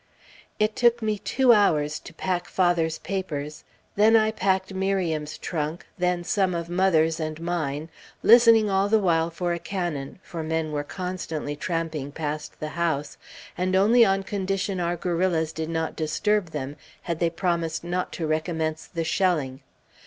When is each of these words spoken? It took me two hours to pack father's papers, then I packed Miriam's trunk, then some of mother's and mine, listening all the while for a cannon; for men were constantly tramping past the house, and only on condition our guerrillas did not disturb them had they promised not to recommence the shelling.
It 0.57 0.75
took 0.75 1.03
me 1.03 1.19
two 1.19 1.53
hours 1.53 1.99
to 1.99 2.11
pack 2.11 2.47
father's 2.47 2.97
papers, 2.97 3.63
then 3.95 4.15
I 4.15 4.31
packed 4.31 4.73
Miriam's 4.73 5.37
trunk, 5.37 5.85
then 5.95 6.23
some 6.23 6.55
of 6.55 6.69
mother's 6.71 7.19
and 7.19 7.39
mine, 7.39 7.87
listening 8.23 8.67
all 8.67 8.89
the 8.89 8.97
while 8.97 9.29
for 9.29 9.53
a 9.53 9.59
cannon; 9.59 10.17
for 10.23 10.41
men 10.41 10.71
were 10.71 10.83
constantly 10.83 11.55
tramping 11.55 12.11
past 12.11 12.59
the 12.59 12.69
house, 12.69 13.19
and 13.55 13.75
only 13.75 14.03
on 14.03 14.23
condition 14.23 14.79
our 14.79 14.95
guerrillas 14.97 15.53
did 15.53 15.69
not 15.69 15.95
disturb 15.95 16.49
them 16.49 16.77
had 17.03 17.19
they 17.19 17.29
promised 17.29 17.83
not 17.83 18.11
to 18.13 18.25
recommence 18.25 18.87
the 18.91 19.03
shelling. 19.03 19.59